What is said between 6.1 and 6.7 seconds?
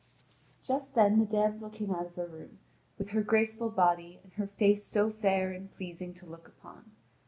to look